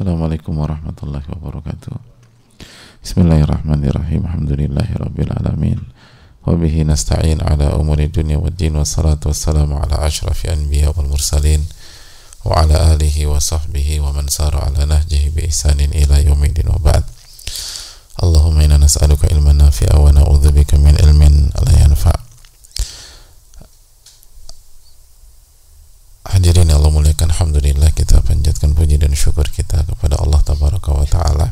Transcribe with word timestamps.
Assalamualaikum 0.00 0.56
warahmatullahi 0.56 1.28
wabarakatuh. 1.28 1.92
Bismillahirrahmanirrahim. 3.04 4.24
Alhamdulillahi 4.24 4.96
rabbil 4.96 5.28
alamin. 5.28 5.76
Wabihi 6.40 6.88
nasta'in 6.88 7.44
ala 7.44 7.76
umuri 7.76 8.08
dunia 8.08 8.40
wa 8.40 8.48
din. 8.48 8.80
Wassalatu 8.80 9.28
wassalamu 9.28 9.76
ala 9.76 10.00
ashrafi 10.00 10.48
anbiya 10.48 10.96
wal 10.96 11.04
mursalin. 11.04 11.68
Wa 12.48 12.64
ala 12.64 12.96
alihi 12.96 13.28
wa 13.28 13.36
sahbihi 13.36 14.00
wa 14.00 14.16
man 14.16 14.32
sara 14.32 14.72
ala 14.72 14.88
nahjihi 14.88 15.36
bi 15.36 15.52
ihsanin 15.52 15.92
ila 15.92 16.16
yawmidin 16.16 16.72
wa 16.72 16.80
ba'd. 16.80 17.04
Allahumma 18.24 18.64
inna 18.64 18.80
nas'aluka 18.80 19.28
ilman 19.28 19.60
nafi'a 19.60 20.00
wa 20.00 20.16
na'udzubika 20.16 20.80
min 20.80 20.96
ilmin 20.96 21.52
la 21.60 21.76
yanfa' 21.76 22.30
Hadirin 26.40 26.72
Allah 26.72 26.88
muliakan 26.88 27.19
Alhamdulillah 27.40 27.88
kita 27.96 28.20
panjatkan 28.20 28.76
puji 28.76 29.00
dan 29.00 29.16
syukur 29.16 29.48
kita 29.48 29.80
kepada 29.88 30.20
Allah 30.20 30.44
Tabaraka 30.44 30.92
wa 30.92 31.08
Ta'ala 31.08 31.48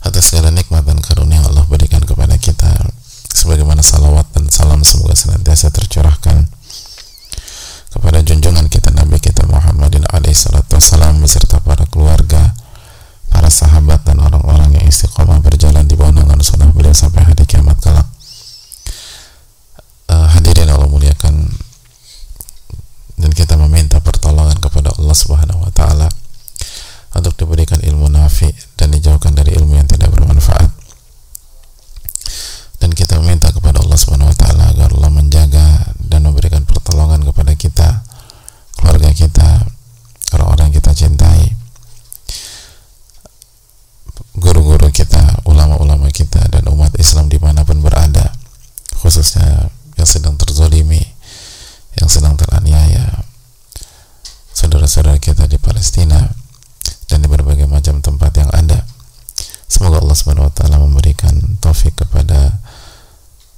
atas 0.00 0.32
segala 0.32 0.48
nikmat 0.48 0.88
dan 0.88 1.04
karunia 1.04 1.44
Allah 1.44 1.68
berikan 1.68 2.00
kepada 2.08 2.32
kita. 2.40 2.96
Sebagaimana 3.28 3.84
salawat 3.84 4.24
dan 4.32 4.48
salam 4.48 4.80
semoga 4.88 5.12
senantiasa 5.12 5.68
tercurahkan 5.68 6.48
kepada 7.92 8.24
junjungan 8.24 8.72
kita 8.72 8.88
Nabi 8.88 9.20
kita 9.20 9.44
Muhammadin 9.44 10.08
alaihi 10.08 10.32
salatu 10.32 10.80
wassalam 10.80 11.20
beserta 11.20 11.60
para 11.60 11.84
keluarga 11.84 12.56
para 13.28 13.52
sahabat 13.52 14.00
dan 14.08 14.16
orang-orang 14.16 14.80
yang 14.80 14.88
istiqomah 14.88 15.44
berjalan 15.44 15.84
di 15.84 15.92
bawah 15.92 16.16
naungan 16.16 16.40
sunnah 16.40 16.72
beliau 16.72 16.96
sampai 16.96 17.20
hari 17.20 17.44
kiamat 17.44 17.76
kelak 17.84 18.08
uh, 20.08 20.24
hadirin 20.32 20.72
Allah 20.72 20.88
muliakan 20.88 21.52
dan 23.20 23.30
kita 23.36 23.54
meminta 23.60 24.00
pertolongan 24.00 24.56
kepada 24.56 24.96
Allah 24.96 25.12
Subhanahu 25.12 25.60
wa 25.60 25.70
taala 25.70 26.08
untuk 27.12 27.36
diberikan 27.36 27.76
dan 28.78 28.92
dijauhkan 28.94 29.34
dari 29.34 29.56
ilmu 29.56 29.76
yang 29.76 29.88
tidak 29.88 30.10
bermanfaat. 30.12 30.70
Dan 32.80 32.96
kita 32.96 33.20
meminta 33.20 33.52
kepada 33.52 33.84
Allah 33.84 33.98
Subhanahu 34.00 34.32
wa 34.32 34.36
taala 34.38 34.72
agar 34.72 34.88
Allah 34.96 35.12
menjaga 35.12 35.92
dan 36.00 36.24
memberikan 36.24 36.64
pertolongan 36.64 37.20
kepada 37.26 37.52
kita, 37.52 37.88
keluarga 38.78 39.10
kita, 39.12 39.68
orang-orang 40.32 40.72
kita 40.72 40.90
cintai, 40.96 41.52
guru-guru 44.40 44.88
kita, 44.88 45.44
ulama-ulama 45.44 46.08
kita 46.08 46.40
dan 46.48 46.64
umat 46.72 46.96
Islam 46.96 47.28
di 47.28 47.36
mana 47.36 47.68
pun 47.68 47.84
berada, 47.84 48.32
khususnya 48.96 49.68
yang 50.00 50.08
sedang 50.08 50.40
terzolimi, 50.40 51.04
yang 52.00 52.08
sedang 52.08 52.32
teraniaya 52.40 53.20
saudara-saudara 54.60 55.16
kita 55.16 55.48
di 55.48 55.56
Palestina 55.56 56.20
dan 57.08 57.24
di 57.24 57.28
berbagai 57.32 57.64
macam 57.64 58.04
tempat 58.04 58.39
semoga 59.70 60.02
Allah 60.02 60.18
Subhanahu 60.18 60.50
wa 60.50 60.54
taala 60.54 60.82
memberikan 60.82 61.38
taufik 61.62 61.94
kepada 61.94 62.58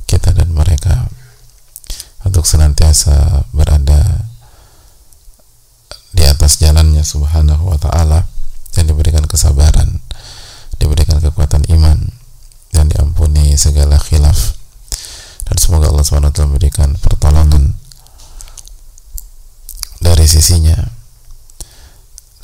kita 0.05 0.37
dan 0.37 0.53
mereka 0.53 1.09
untuk 2.29 2.45
senantiasa 2.45 3.49
berada 3.57 4.29
di 6.13 6.29
atas 6.29 6.61
jalannya 6.61 7.01
Subhanahu 7.01 7.73
wa 7.73 7.81
taala 7.81 8.29
dan 8.77 8.85
diberikan 8.85 9.25
kesabaran 9.25 10.05
diberikan 10.83 11.23
kekuatan 11.23 11.63
iman 11.79 12.11
dan 12.75 12.91
diampuni 12.91 13.55
segala 13.55 14.03
khilaf. 14.03 14.59
Dan 15.47 15.57
semoga 15.63 15.95
Allah 15.95 16.03
SWT 16.03 16.43
memberikan 16.49 16.99
pertolongan 16.99 17.79
dari 20.03 20.27
sisinya 20.27 20.75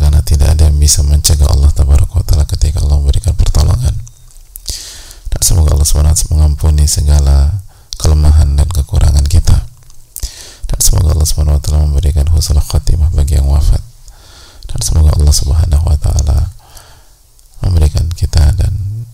karena 0.08 0.24
tidak 0.24 0.56
ada 0.56 0.72
yang 0.72 0.80
bisa 0.80 1.04
mencegah 1.04 1.52
Allah 1.52 1.68
taala 1.68 2.48
ketika 2.48 2.80
Allah 2.80 2.96
memberikan 2.96 3.36
pertolongan. 3.36 3.92
Dan 5.28 5.40
semoga 5.44 5.76
Allah 5.76 5.84
SWT 5.84 6.32
mengampuni 6.32 6.88
segala 6.88 7.60
kelemahan 8.00 8.56
dan 8.56 8.64
kekurangan 8.72 9.28
kita. 9.28 9.68
Dan 10.64 10.78
semoga 10.80 11.12
Allah 11.12 11.28
SWT 11.28 11.68
memberikan 11.92 12.24
husnul 12.32 12.64
khatimah 12.64 13.12
bagi 13.12 13.36
yang 13.36 13.52
wafat. 13.52 13.84
Dan 14.72 14.80
semoga 14.80 15.12
Allah 15.12 15.34
Subhanahu 15.36 15.84
wa 15.84 15.96
memberikan 17.68 18.08
kita 18.16 18.56
dan 18.56 19.04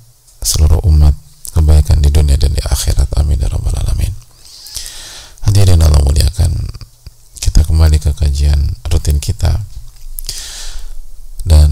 seluruh 0.47 0.79
umat 0.87 1.19
kebaikan 1.59 1.99
di 1.99 2.15
dunia 2.15 2.39
dan 2.39 2.55
di 2.55 2.63
akhirat 2.63 3.11
amin 3.19 3.43
ya 3.43 3.51
rabbal 3.51 3.75
alamin 3.83 4.15
hadirin 5.43 5.81
Allah 5.81 6.05
muliakan 6.05 6.53
kita 7.41 7.67
kembali 7.67 7.99
ke 7.99 8.13
kajian 8.15 8.79
rutin 8.93 9.17
kita 9.19 9.65
dan 11.45 11.71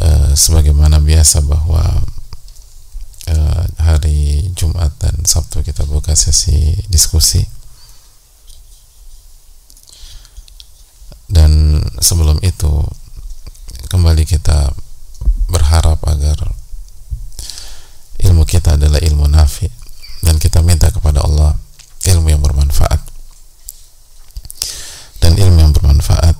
e, 0.00 0.32
sebagaimana 0.32 0.96
biasa 1.02 1.44
bahwa 1.44 1.84
e, 3.28 3.36
hari 3.82 4.48
Jumat 4.56 4.96
dan 5.02 5.26
Sabtu 5.28 5.60
kita 5.60 5.84
buka 5.84 6.16
sesi 6.16 6.61
diskusi. 6.88 7.42
Dan 11.32 11.80
sebelum 11.96 12.36
itu 12.44 12.84
kembali 13.88 14.28
kita 14.28 14.72
berharap 15.48 16.00
agar 16.04 16.36
ilmu 18.20 18.44
kita 18.44 18.76
adalah 18.76 19.00
ilmu 19.00 19.28
nafi 19.32 19.68
dan 20.20 20.36
kita 20.36 20.60
minta 20.60 20.92
kepada 20.92 21.24
Allah 21.24 21.56
ilmu 22.04 22.28
yang 22.28 22.44
bermanfaat. 22.44 23.00
Dan 25.24 25.38
ilmu 25.38 25.58
yang 25.62 25.72
bermanfaat 25.72 26.36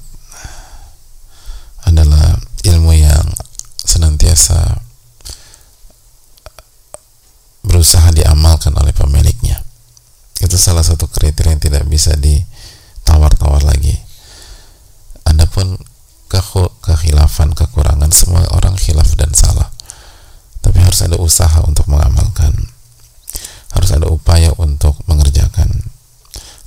adalah 1.88 2.36
ilmu 2.66 2.92
yang 2.92 3.26
senantiasa 3.80 4.82
berusaha 7.62 8.10
diamalkan 8.12 8.74
oleh 8.74 8.92
pemiliknya 8.92 9.62
itu 10.52 10.60
salah 10.60 10.84
satu 10.84 11.08
kriteria 11.08 11.56
yang 11.56 11.64
tidak 11.64 11.88
bisa 11.88 12.12
ditawar-tawar 12.20 13.64
lagi. 13.64 13.96
Adapun 15.24 15.80
kekhilafan 16.84 17.56
kekurangan 17.56 18.12
semua 18.12 18.44
orang 18.52 18.76
khilaf 18.76 19.16
dan 19.16 19.32
salah. 19.32 19.72
Tapi 20.60 20.76
harus 20.76 21.00
ada 21.08 21.16
usaha 21.16 21.56
untuk 21.64 21.88
mengamalkan. 21.88 22.52
Harus 23.72 23.96
ada 23.96 24.12
upaya 24.12 24.52
untuk 24.60 25.00
mengerjakan. 25.08 25.72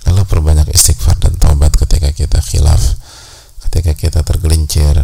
Lalu 0.09 0.25
perbanyak 0.33 0.73
istighfar 0.73 1.21
dan 1.21 1.37
taubat 1.37 1.77
ketika 1.77 2.09
kita 2.09 2.41
khilaf 2.41 2.97
ketika 3.69 3.93
kita 3.93 4.19
tergelincir 4.25 4.97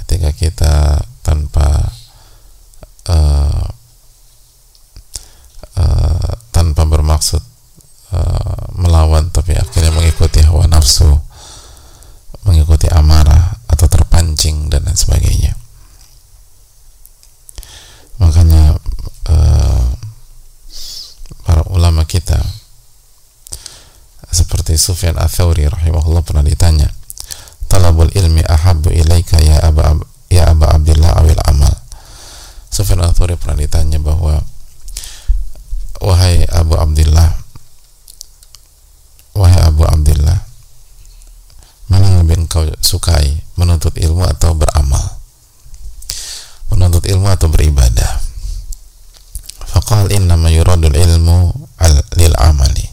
ketika 0.00 0.32
kita 0.32 0.74
tanpa 1.20 1.92
uh, 3.04 3.68
uh, 5.76 6.32
tanpa 6.52 6.82
bermaksud 6.88 7.53
dan 14.94 15.02
sebagainya. 15.02 15.52
Makanya 18.22 18.78
uh, 19.26 19.90
para 21.42 21.66
ulama 21.66 22.06
kita 22.06 22.38
seperti 24.30 24.78
Sufyan 24.78 25.18
Ats-Tsauri 25.18 25.66
rahimahullah 25.66 26.22
pernah 26.22 26.46
ditanya 26.46 26.94
talabul 27.66 28.10
ilmi 28.14 28.46
ahabbu 28.46 28.94
ilaika 28.94 29.42
ya 29.42 29.66
aba 29.66 29.98
ya 30.30 30.46
aba 30.54 30.78
Abdullah 30.78 31.18
awil 31.18 31.42
amal? 31.42 31.74
Sufyan 32.70 33.02
Ats-Tsauri 33.02 33.34
pernah 33.34 33.58
ditanya 33.58 33.98
bahwa 33.98 34.46
wahai 35.98 36.46
Abu 36.54 36.78
Abdullah 36.78 37.34
wahai 39.34 39.58
Abu 39.58 39.82
Abdullah 39.82 40.13
engkau 42.54 42.70
sukai 42.78 43.42
menuntut 43.58 43.98
ilmu 43.98 44.22
atau 44.30 44.54
beramal. 44.54 45.18
Menuntut 46.70 47.02
ilmu 47.02 47.26
atau 47.26 47.50
beribadah. 47.50 48.22
Faqal 49.74 50.14
innama 50.14 50.54
yuradul 50.54 50.94
ilmu 50.94 51.50
al 51.82 51.98
lil 52.14 52.30
amali. 52.38 52.86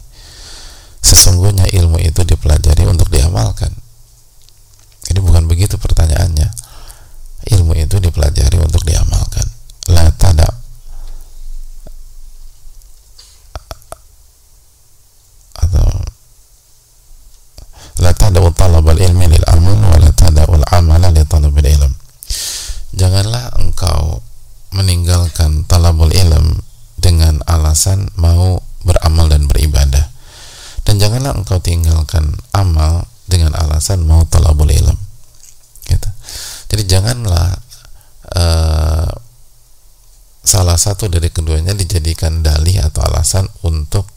Sesungguhnya 0.98 1.70
ilmu 1.70 2.02
itu 2.02 2.26
dipelajari 2.26 2.82
untuk 2.90 3.06
diamalkan. 3.06 3.70
Jadi 5.06 5.22
bukan 5.22 5.46
begitu 5.46 5.78
pertanyaannya. 5.78 6.50
Ilmu 7.54 7.78
itu 7.78 8.02
dipelajari 8.02 8.58
untuk 8.58 8.82
diamalkan 8.82 9.46
la 9.90 10.06
tada 10.14 10.46
atau 15.58 15.86
la 18.00 18.12
tada'u 18.14 18.48
talabal 18.54 18.98
ilmi 18.98 19.26
lil 19.30 19.44
amal 19.50 19.78
wa 19.78 19.98
la 19.98 20.10
tada'u 20.14 20.58
amala 20.72 21.12
li 21.12 21.22
talabil 21.28 21.66
ilm 21.66 21.92
janganlah 22.96 23.52
engkau 23.58 24.24
meninggalkan 24.72 25.68
talabul 25.68 26.10
ilm 26.10 26.62
dengan 26.96 27.42
alasan 27.44 28.08
mau 28.16 28.62
beramal 28.86 29.28
dan 29.28 29.44
beribadah 29.46 30.08
dan 30.82 30.98
janganlah 31.12 31.36
engkau 31.36 31.60
tinggalkan 31.60 32.32
amal 32.56 33.04
dengan 33.28 33.52
alasan 33.52 34.00
mau 34.08 34.24
talabul 34.24 34.72
ilm. 34.72 34.96
Gitu. 35.84 36.08
jadi 36.72 36.82
janganlah 36.88 37.52
uh, 38.32 39.12
salah 40.40 40.80
satu 40.80 41.12
dari 41.12 41.28
keduanya 41.28 41.76
dijadikan 41.76 42.40
dalih 42.40 42.80
atau 42.80 43.04
alasan 43.04 43.44
untuk 43.60 44.08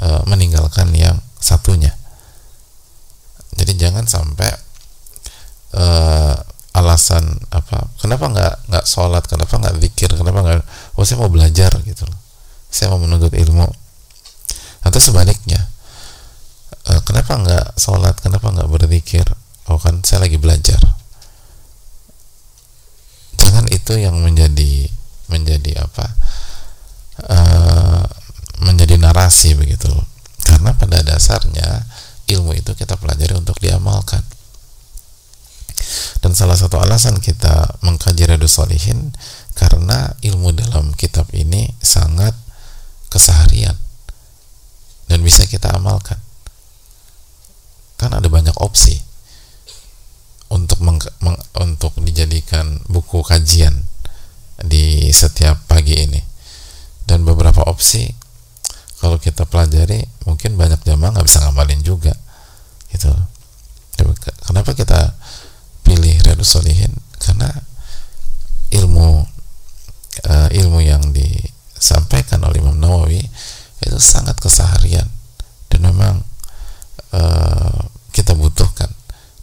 uh, 0.00 0.24
meninggalkan 0.24 0.88
yang 0.96 1.20
satunya. 1.36 1.92
Jadi 3.52 3.76
jangan 3.76 4.08
sampai 4.08 4.56
uh, 5.76 6.40
alasan 6.80 7.28
apa 7.52 7.92
kenapa 8.00 8.24
nggak 8.32 8.54
nggak 8.72 8.84
sholat 8.88 9.28
kenapa 9.28 9.52
nggak 9.60 9.84
zikir 9.84 10.10
kenapa 10.16 10.40
nggak 10.42 10.58
oh 10.96 11.04
saya 11.04 11.20
mau 11.22 11.30
belajar 11.30 11.70
gitu 11.84 12.08
saya 12.72 12.88
mau 12.88 13.04
menuntut 13.04 13.36
ilmu. 13.36 13.68
Atau 14.80 14.96
sebaliknya 14.96 15.73
uh, 16.88 17.00
kenapa 17.04 17.32
nggak 17.40 17.66
sholat? 17.80 18.16
Kenapa 18.20 18.52
nggak 18.52 18.68
berzikir? 18.68 19.24
Oh 19.68 19.80
kan 19.80 20.04
saya 20.04 20.28
lagi 20.28 20.36
belajar. 20.36 20.80
Jangan 23.40 23.66
itu 23.72 23.96
yang 23.96 24.20
menjadi 24.20 24.88
menjadi 25.32 25.84
apa? 25.84 26.06
Uh, 27.24 28.04
menjadi 28.62 29.00
narasi 29.00 29.56
begitu. 29.56 29.90
Karena 30.44 30.76
pada 30.76 31.00
dasarnya 31.00 31.88
ilmu 32.28 32.56
itu 32.56 32.72
kita 32.76 32.96
pelajari 33.00 33.34
untuk 33.36 33.56
diamalkan. 33.60 34.22
Dan 36.24 36.32
salah 36.32 36.56
satu 36.56 36.80
alasan 36.80 37.20
kita 37.20 37.76
mengkaji 37.84 38.24
Riyadus 38.24 38.56
Salihin 38.56 39.12
karena 39.52 40.16
ilmu 40.24 40.56
dalam 40.56 40.96
kitab 40.96 41.28
ini 41.36 41.68
sangat 41.84 42.32
keseharian 43.12 43.76
dan 45.06 45.20
bisa 45.20 45.44
kita 45.44 45.70
amalkan 45.76 46.23
kan 48.00 48.10
ada 48.12 48.26
banyak 48.26 48.54
opsi 48.60 48.98
untuk 50.52 50.82
meng, 50.84 51.00
meng, 51.22 51.38
untuk 51.58 51.96
dijadikan 52.02 52.78
buku 52.86 53.24
kajian 53.24 53.74
di 54.62 55.10
setiap 55.10 55.66
pagi 55.66 55.98
ini. 55.98 56.20
Dan 57.04 57.26
beberapa 57.26 57.66
opsi 57.68 58.08
kalau 59.02 59.20
kita 59.20 59.44
pelajari 59.44 60.00
mungkin 60.24 60.56
banyak 60.56 60.80
jamaah 60.80 61.12
nggak 61.12 61.26
bisa 61.28 61.44
ngamalin 61.44 61.82
juga 61.84 62.14
gitu. 62.88 63.12
Kenapa 64.44 64.72
kita 64.72 65.12
pilih 65.84 66.16
Riyadus 66.24 66.56
Solihin 66.56 66.92
karena 67.20 67.52
ilmu 68.72 69.24
uh, 70.24 70.48
ilmu 70.48 70.80
yang 70.80 71.12
disampaikan 71.12 72.40
oleh 72.44 72.64
Imam 72.64 72.78
Nawawi 72.80 73.20
itu 73.84 73.98
sangat 74.00 74.40
keseharian 74.40 75.04
dan 75.68 75.80
memang 75.84 76.24
uh, 77.12 77.80
kita 78.14 78.32
butuhkan 78.32 78.88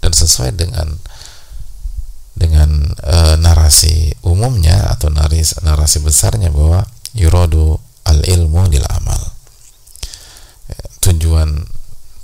dan 0.01 0.11
sesuai 0.41 0.57
dengan 0.57 0.89
dengan 2.33 2.73
uh, 3.05 3.37
narasi 3.37 4.17
umumnya 4.25 4.89
atau 4.89 5.13
narasi, 5.13 5.61
narasi 5.61 6.01
besarnya 6.01 6.49
bahwa 6.49 6.81
yuradu 7.13 7.77
al 8.09 8.25
ilmu 8.25 8.65
lil 8.73 8.81
amal. 8.89 9.21
Tujuan 11.05 11.61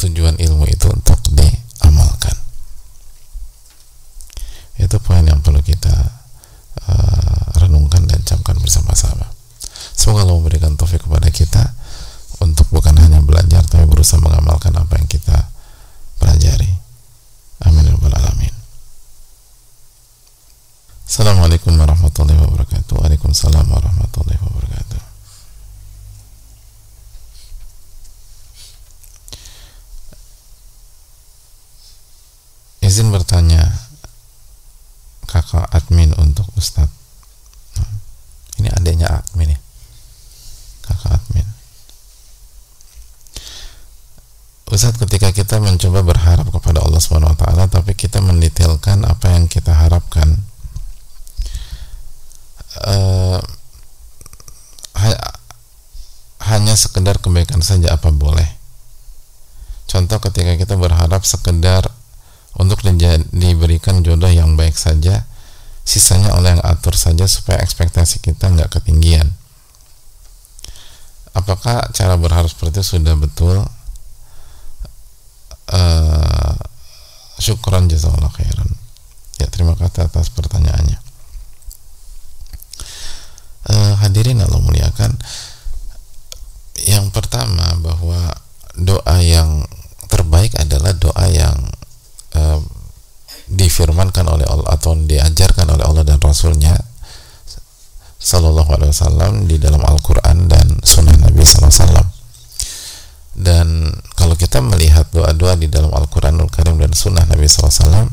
tujuan 0.02 0.42
ilmu 0.42 0.66
itu 0.66 0.90
untuk 0.90 1.22
diamalkan. 1.30 2.34
Itu 4.82 4.98
poin 5.06 5.22
yang 5.22 5.46
perlu 5.46 5.62
kita 5.62 5.94
uh, 6.90 7.46
renungkan 7.62 8.10
dan 8.10 8.26
camkan 8.26 8.58
bersama-sama. 8.58 9.30
Semoga 9.94 10.26
Allah 10.26 10.42
memberikan 10.42 10.74
taufik 10.74 11.06
kepada 11.06 11.30
kita 11.30 11.70
untuk 12.42 12.66
bukan 12.74 12.98
hanya 12.98 13.22
belajar 13.22 13.62
tapi 13.70 13.86
berusaha 13.86 14.18
mengamalkan 14.18 14.74
apa 14.74 14.98
yang 14.98 15.06
kita 15.06 15.54
pelajari 16.18 16.77
amin 17.66 17.86
ya 17.90 17.96
alamin. 17.98 18.56
Assalamualaikum 21.08 21.74
warahmatullahi 21.74 22.38
wabarakatuh. 22.38 22.94
Waalaikumsalam 23.00 23.66
warahmatullahi 23.66 24.38
wabarakatuh. 24.38 25.02
Izin 32.86 33.10
bertanya 33.10 33.88
kakak 35.28 35.68
admin 35.76 36.16
untuk 36.16 36.48
Ustadz 36.56 36.90
nah, 37.78 37.92
ini 38.58 38.72
adanya 38.72 39.22
admin 39.22 39.54
ya 39.54 39.60
kakak 40.88 41.20
admin 41.20 41.46
Ustadz 44.78 45.02
ketika 45.02 45.34
kita 45.34 45.58
mencoba 45.58 46.06
berharap 46.06 46.54
kepada 46.54 46.86
Allah 46.86 47.02
Subhanahu 47.02 47.34
Wa 47.34 47.50
Taala 47.50 47.66
tapi 47.66 47.98
kita 47.98 48.22
mendetailkan 48.22 49.10
apa 49.10 49.34
yang 49.34 49.50
kita 49.50 49.74
harapkan. 49.74 50.38
Uh, 52.86 53.42
ha 54.94 55.10
hanya 56.54 56.78
sekedar 56.78 57.18
kebaikan 57.18 57.66
saja 57.66 57.98
apa 57.98 58.14
boleh. 58.14 58.46
Contoh 59.90 60.22
ketika 60.22 60.54
kita 60.54 60.78
berharap 60.78 61.26
sekedar 61.26 61.90
untuk 62.54 62.86
diberikan 63.34 64.06
jodoh 64.06 64.30
yang 64.30 64.54
baik 64.54 64.78
saja 64.78 65.26
sisanya 65.90 66.38
oleh 66.38 66.54
yang 66.54 66.62
atur 66.62 66.94
saja 66.94 67.26
supaya 67.26 67.66
ekspektasi 67.66 68.22
kita 68.22 68.54
nggak 68.54 68.78
ketinggian. 68.78 69.34
Apakah 71.34 71.90
cara 71.98 72.14
berharap 72.14 72.46
seperti 72.46 72.86
itu 72.86 73.02
sudah 73.02 73.18
betul 73.18 73.66
uh, 75.72 76.56
syukran 77.38 77.88
jazakallah 77.92 78.32
khairan. 78.34 78.70
Ya 79.38 79.48
terima 79.52 79.78
kasih 79.78 80.10
atas 80.10 80.34
pertanyaannya. 80.34 80.98
Uh, 83.68 83.94
hadirin 84.02 84.42
Allah 84.42 84.62
muliakan. 84.64 85.14
Yang 86.88 87.12
pertama 87.12 87.78
bahwa 87.84 88.32
doa 88.78 89.18
yang 89.20 89.66
terbaik 90.08 90.56
adalah 90.56 90.96
doa 90.96 91.26
yang 91.28 91.58
uh, 92.38 92.62
difirmankan 93.48 94.28
oleh 94.28 94.46
Allah 94.48 94.76
atau 94.76 94.96
diajarkan 94.96 95.68
oleh 95.78 95.84
Allah 95.84 96.04
dan 96.04 96.20
Rasulnya 96.20 96.76
Sallallahu 98.18 98.76
Alaihi 98.76 98.92
Wasallam 98.92 99.48
di 99.48 99.56
dalam 99.62 99.80
Al-Quran 99.86 100.52
dan 100.52 100.84
Sunnah 100.84 101.16
Nabi 101.16 101.46
Sallallahu 101.48 101.70
Alaihi 101.72 101.84
Wasallam. 101.84 102.08
Dan 103.38 103.68
kita 104.38 104.62
melihat 104.62 105.10
doa-doa 105.12 105.58
di 105.58 105.68
dalam 105.68 105.90
Al-Quranul 105.92 106.48
Karim 106.54 106.78
dan 106.78 106.94
Sunnah 106.94 107.26
Nabi 107.26 107.50
Wasallam 107.50 108.08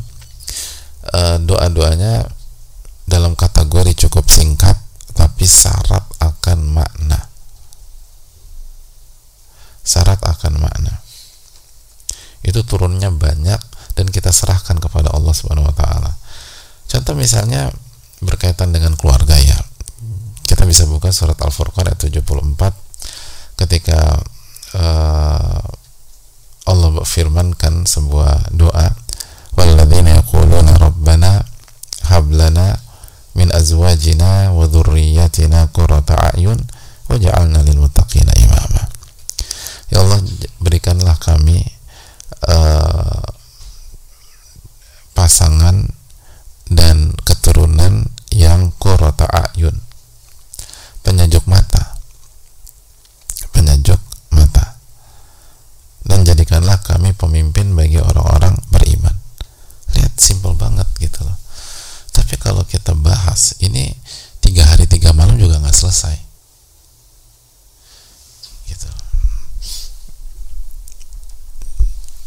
uh, 1.12 1.36
doa-doanya 1.44 2.24
dalam 3.04 3.36
kategori 3.36 4.08
cukup 4.08 4.26
singkat 4.32 4.80
tapi 5.12 5.44
syarat 5.44 6.02
akan 6.18 6.58
makna 6.72 7.28
syarat 9.84 10.18
akan 10.24 10.58
makna 10.58 11.04
itu 12.44 12.60
turunnya 12.64 13.08
banyak 13.08 13.60
dan 13.96 14.06
kita 14.12 14.28
serahkan 14.28 14.76
kepada 14.76 15.10
Allah 15.16 15.32
Subhanahu 15.32 15.70
wa 15.70 15.74
taala. 15.74 16.12
Contoh 16.84 17.16
misalnya 17.16 17.72
berkaitan 18.20 18.70
dengan 18.70 18.92
keluarga 19.00 19.34
ya. 19.40 19.56
Kita 20.44 20.68
bisa 20.68 20.84
buka 20.84 21.08
surat 21.08 21.40
Al-Furqan 21.40 21.88
ayat 21.88 22.04
74 22.04 23.64
ketika 23.64 24.20
uh, 24.76 25.64
Allah 26.64 26.90
berfirmankan 26.96 27.84
sebuah 27.84 28.52
doa 28.56 28.96
walladzina 29.54 30.20
yaquluna 30.20 30.80
rabbana 30.80 31.44
hab 32.08 32.28
lana 32.32 32.80
min 33.36 33.52
azwajina 33.52 34.52
wa 34.52 34.64
dhurriyyatina 34.64 35.68
qurrata 35.74 36.16
a'yun 36.32 36.58
waj'alna 37.10 37.60
lil 37.66 37.78
muttaqina 37.84 38.32
imama. 38.40 38.88
Ya 39.92 40.00
Allah 40.00 40.24
berikanlah 40.58 41.20
kami 41.20 41.60
uh, 42.48 43.22
pasangan 45.14 45.88
dan 46.68 47.14
keturunan 47.22 48.08
yang 48.34 48.74
kurota 48.82 49.28
ayun 49.30 49.78
penyajuk 51.06 51.46
mata 51.46 51.94
penyajuk 53.54 54.00
mata 54.34 54.76
dan 56.04 56.26
jadikanlah 56.26 56.80
kami 56.94 57.10
pemimpin 57.10 57.74
bagi 57.74 57.98
orang-orang 57.98 58.54
beriman. 58.70 59.18
Lihat 59.98 60.14
simpel 60.14 60.54
banget 60.54 60.86
gitu 61.02 61.26
loh. 61.26 61.34
Tapi 62.14 62.38
kalau 62.38 62.62
kita 62.62 62.94
bahas 62.94 63.58
ini 63.58 63.90
tiga 64.38 64.62
hari 64.62 64.86
tiga 64.86 65.10
malam 65.10 65.34
juga 65.34 65.58
nggak 65.58 65.74
selesai. 65.74 66.14
Gitu. 68.70 68.88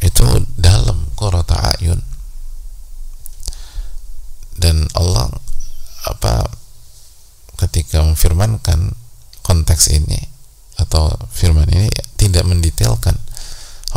Itu 0.04 0.28
dalam 0.60 1.08
korota 1.16 1.56
ayun. 1.80 2.04
Dan 4.60 4.84
Allah 5.00 5.32
apa 6.12 6.44
ketika 7.56 8.04
memfirmankan 8.04 8.92
konteks 9.48 9.96
ini 9.96 10.20
atau 10.76 11.16
firman 11.32 11.72
ini 11.72 11.88
tidak 12.20 12.44
mendetailkan 12.44 13.16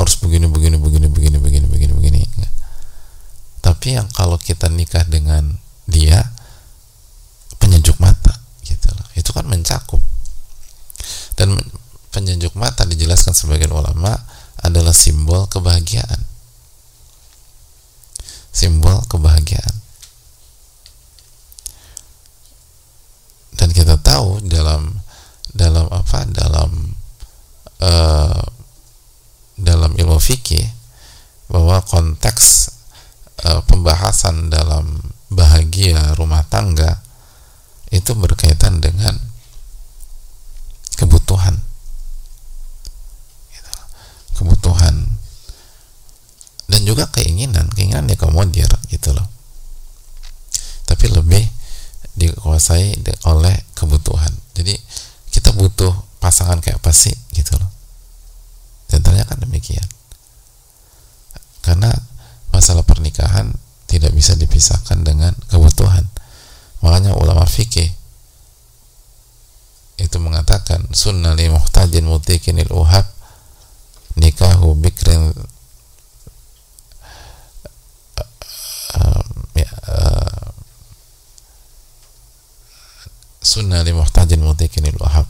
harus 0.00 0.16
begini 0.16 0.48
begini 0.48 0.80
begini 0.80 1.06
begini 1.12 1.36
begini 1.36 1.66
begini 1.68 1.92
begini. 1.92 2.20
Tapi 3.60 4.00
yang 4.00 4.08
kalau 4.16 4.40
kita 4.40 4.72
nikah 4.72 5.04
dengan 5.04 5.60
dia 5.84 6.32
penyejuk 7.60 8.00
mata 8.00 8.40
gitu 8.64 8.88
loh 8.96 9.08
itu 9.12 9.30
kan 9.36 9.44
mencakup. 9.44 10.00
Dan 11.36 11.56
penyejuk 12.12 12.56
mata 12.56 12.88
dijelaskan 12.88 13.36
sebagian 13.36 13.72
ulama 13.72 14.16
adalah 14.64 14.96
simbol 14.96 15.44
kebahagiaan. 15.48 16.24
Simbol 18.50 19.04
kebahagiaan. 19.06 19.76
Dan 23.56 23.68
kita 23.76 24.00
tahu 24.00 24.40
dalam 24.48 25.04
dalam 25.52 25.84
apa 25.92 26.24
dalam 26.32 26.96
uh, 27.84 28.59
dalam 29.60 29.92
ilmu 29.96 30.16
fikih 30.16 30.64
bahwa 31.50 31.82
konteks 31.82 32.70
uh, 33.44 33.60
pembahasan 33.66 34.48
dalam 34.48 35.02
bahagia 35.30 36.14
rumah 36.14 36.46
tangga 36.46 37.02
itu 37.90 38.14
berkaitan 38.14 38.78
dengan 38.78 39.18
kebutuhan. 40.94 41.58
Gitu. 43.50 43.70
kebutuhan 44.38 44.94
dan 46.70 46.80
juga 46.86 47.10
keinginan 47.10 47.66
keinginan 47.74 48.06
dikomodir 48.06 48.70
gitu 48.88 49.10
loh. 49.10 49.26
Tapi 50.86 51.06
lebih 51.10 51.42
dikuasai 52.14 52.98
oleh 53.26 53.54
kebutuhan. 53.74 54.30
Jadi 54.54 54.78
kita 55.34 55.50
butuh 55.54 55.94
pasangan 56.22 56.62
kayak 56.62 56.78
apa 56.78 56.92
sih 56.94 57.14
gitu 57.34 57.58
loh 57.58 57.79
ternyata 58.98 59.38
kan 59.38 59.38
demikian. 59.38 59.86
Karena 61.62 61.94
masalah 62.50 62.82
pernikahan 62.82 63.54
tidak 63.86 64.10
bisa 64.10 64.34
dipisahkan 64.34 65.06
dengan 65.06 65.30
kebutuhan. 65.46 66.10
Makanya 66.82 67.14
ulama 67.14 67.46
fikih 67.46 67.94
itu 70.00 70.16
mengatakan 70.16 70.88
sunnah 70.96 71.36
li 71.36 71.52
muhtajin 71.52 72.08
mutikinil 72.08 72.72
uhab 72.72 73.04
nikahu 74.16 74.72
bikrin 74.80 75.28
uh, 78.96 79.24
ya, 79.52 79.70
uh, 79.92 80.48
sunnah 83.44 83.84
li 83.84 83.92
muhtajin 83.92 84.40
mutikinil 84.40 84.96
uhab 85.04 85.28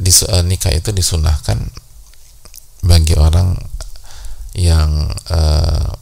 di 0.00 0.08
uh, 0.24 0.40
nikah 0.40 0.72
itu 0.72 0.96
disunahkan 0.96 1.60
bagi 2.80 3.12
orang 3.20 3.52
yang 4.56 5.12
uh, 5.28 5.92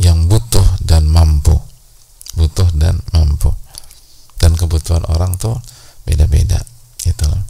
yang 0.00 0.24
butuh 0.24 0.64
dan 0.80 1.04
mampu. 1.04 1.52
Butuh 2.36 2.68
dan 2.76 3.00
mampu. 3.12 3.52
Dan 4.40 4.56
kebutuhan 4.56 5.04
orang 5.12 5.36
tuh 5.36 5.56
beda-beda 6.08 6.60
gitu 7.04 7.24
loh. 7.28 7.44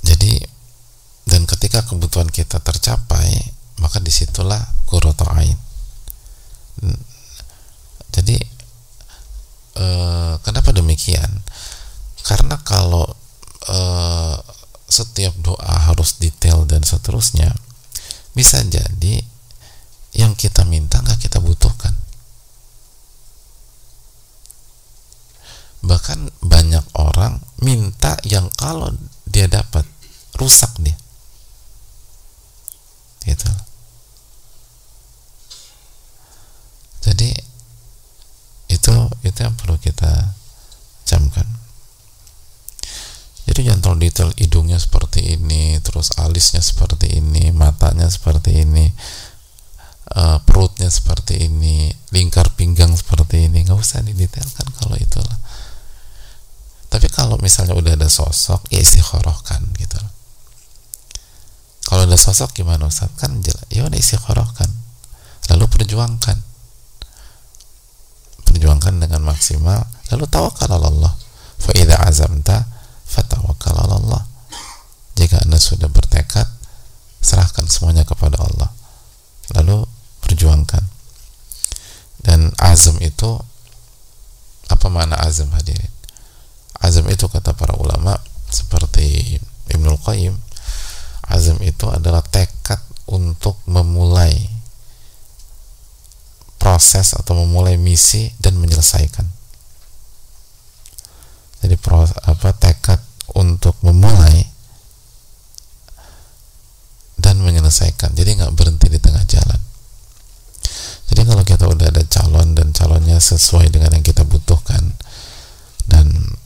Jadi 0.00 0.40
dan 1.28 1.44
ketika 1.44 1.84
kebutuhan 1.84 2.30
kita 2.32 2.62
tercapai 2.62 3.52
maka 3.82 4.00
di 4.00 4.08
situlah 4.08 4.62
kuroto'ain 4.88 5.58
jadi 8.12 8.36
eh, 8.40 8.55
demikian. 10.96 11.28
Karena 12.24 12.56
kalau 12.64 13.04
eh, 13.68 14.36
setiap 14.88 15.36
doa 15.44 15.92
harus 15.92 16.16
detail 16.16 16.64
dan 16.64 16.80
seterusnya 16.80 17.52
bisa 18.32 18.64
jadi 18.64 19.20
yang 20.16 20.32
kita 20.32 20.64
minta 20.64 21.04
nggak 21.04 21.28
kita 21.28 21.36
butuhkan. 21.44 21.92
Bahkan 25.84 26.32
banyak 26.40 26.84
orang 26.96 27.44
minta 27.60 28.16
yang 28.24 28.48
kalau 28.56 28.88
dia 29.28 29.44
dapat 29.52 29.84
rusak 30.40 30.72
dia. 30.80 30.96
Gitu 33.28 33.66
jadi 37.06 37.30
itu 38.66 38.94
itu 39.22 39.38
yang 39.38 39.54
perlu 39.54 39.78
kita 39.78 40.34
camkan 41.06 41.46
jadi 43.46 43.70
jangan 43.70 43.80
terlalu 43.80 44.10
detail 44.10 44.30
hidungnya 44.34 44.82
seperti 44.82 45.38
ini 45.38 45.78
terus 45.78 46.10
alisnya 46.36 46.60
seperti 46.60 47.16
ini 47.16 47.48
matanya 47.48 48.12
seperti 48.12 48.60
ini 48.60 48.92
uh, 50.12 50.36
perutnya 50.44 50.92
seperti 50.92 51.48
ini 51.48 51.88
lingkar 52.12 52.52
pinggang 52.52 52.92
seperti 52.92 53.48
ini. 53.48 53.64
Nggak 53.64 53.80
usah 53.80 54.04
didetailkan 54.04 54.68
kalau 54.76 55.00
itulah. 55.00 55.40
Tapi 56.92 57.08
kalau 57.08 57.40
misalnya 57.40 57.72
udah 57.72 57.96
ada 57.96 58.12
sosok 58.12 58.68
ya 58.68 58.84
istikharahkan 58.84 59.64
gitu. 59.80 59.96
Kalau 61.88 62.04
ada 62.04 62.20
sosok 62.20 62.52
gimana 62.52 62.84
Ustaz 62.84 63.08
kan 63.16 63.40
jelas 63.40 63.64
ya 63.72 63.88
udah 63.88 63.96
istikharahkan 63.96 64.68
lalu 65.56 65.64
perjuangkan. 65.72 66.36
Perjuangkan 68.44 69.00
dengan 69.00 69.24
maksimal 69.24 69.88
lalu 70.12 70.28
tawakal 70.28 70.68
Allah. 70.76 71.16
Fa 71.56 71.72
idza 71.72 71.96
azamta 71.96 72.68
fatawakal 73.08 73.80
Allah. 73.88 74.20
Jika 75.16 75.40
anda 75.48 75.56
sudah 75.56 75.88
bertekad 75.88 76.44
serahkan 77.26 77.66
semuanya 77.66 78.06
kepada 78.06 78.38
Allah 78.38 78.70
lalu 79.58 79.82
perjuangkan 80.22 80.84
dan 82.22 82.54
azam 82.62 83.02
itu 83.02 83.42
apa 84.70 84.85
makna 84.96 85.20
azam 85.20 85.52
hadirin. 85.52 85.92
Azam 86.80 87.04
itu 87.12 87.28
kata 87.28 87.52
para 87.52 87.76
ulama 87.76 88.16
seperti 88.48 89.36
Ibnul 89.68 90.00
Qayyim 90.00 90.32
azam 91.28 91.60
itu 91.60 91.90
adalah 91.90 92.22
tekad 92.24 92.78
untuk 93.10 93.60
memulai 93.68 94.32
proses 96.56 97.14
atau 97.14 97.36
memulai 97.44 97.76
misi 97.76 98.32
dan 98.40 98.56
menyelesaikan. 98.58 99.26
Jadi 101.62 101.74
pro, 101.78 102.06
apa 102.06 102.50
tekad 102.56 102.98
untuk 103.34 103.74
memulai 103.82 104.46
dan 107.18 107.42
menyelesaikan. 107.42 108.14
Jadi 108.14 108.38
nggak 108.38 108.54
berhenti 108.54 108.86
di 108.86 108.98
tengah 109.02 109.22
jalan. 109.26 109.60
Jadi 111.06 111.22
kalau 111.22 111.42
kita 111.42 111.64
udah 111.70 111.86
ada 111.90 112.02
calon 112.06 112.54
dan 112.54 112.65
calonnya 112.76 113.16
sesuai 113.16 113.72
dengan 113.72 113.96
yang 113.96 114.04
kita 114.04 114.28
butuhkan. 114.28 114.92
Dan 115.88 116.36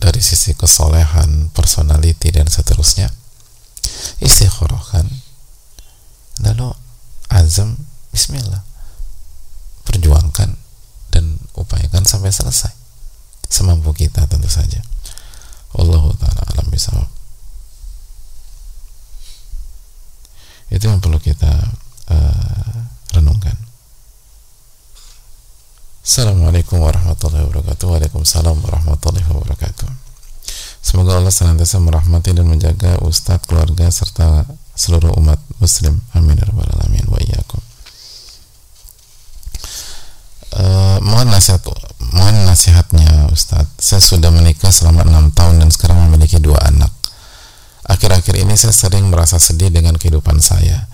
dari 0.00 0.24
sisi 0.24 0.56
kesolehan, 0.56 1.52
personality 1.52 2.32
dan 2.32 2.48
seterusnya 2.48 3.12
istikharahkan 4.22 5.06
lalu 6.42 6.70
azam 7.30 7.74
bismillah 8.10 8.62
perjuangkan 9.86 10.54
dan 11.12 11.24
upayakan 11.54 12.08
sampai 12.08 12.32
selesai. 12.32 12.72
Semampu 13.52 13.92
kita 13.92 14.24
tentu 14.26 14.48
saja. 14.48 14.80
Allah 15.76 16.02
taala 16.16 16.42
alam 16.56 16.66
bisawab. 16.72 17.10
Itu 20.72 20.88
yang 20.88 21.04
perlu 21.04 21.20
kita 21.20 21.52
uh, 22.08 22.78
renungkan 23.12 23.52
Assalamualaikum 26.02 26.82
warahmatullahi 26.82 27.46
wabarakatuh. 27.46 27.86
Waalaikumsalam 27.86 28.58
warahmatullahi 28.58 29.22
wabarakatuh. 29.22 29.86
Semoga 30.82 31.22
Allah 31.22 31.30
senantiasa 31.30 31.78
merahmati 31.78 32.34
dan 32.34 32.50
menjaga 32.50 32.98
Ustadz, 33.06 33.46
keluarga, 33.46 33.86
serta 33.86 34.42
seluruh 34.74 35.14
umat 35.22 35.38
muslim. 35.62 36.02
Amin 36.18 36.34
ya 36.34 36.50
Alamin. 36.50 37.06
Wa 37.06 37.22
iyyakum. 37.22 37.62
Uh, 40.58 40.98
mohon 41.06 41.30
nasihat 41.30 41.62
mohon 42.10 42.50
nasihatnya 42.50 43.30
Ustadz 43.30 43.78
saya 43.78 44.02
sudah 44.02 44.34
menikah 44.34 44.74
selama 44.74 45.06
enam 45.06 45.30
tahun 45.30 45.62
dan 45.62 45.70
sekarang 45.70 46.02
memiliki 46.10 46.42
dua 46.42 46.66
anak. 46.66 46.90
Akhir-akhir 47.86 48.42
ini 48.42 48.58
saya 48.58 48.74
sering 48.74 49.06
merasa 49.06 49.38
sedih 49.38 49.70
dengan 49.70 49.94
kehidupan 49.94 50.42
saya. 50.42 50.90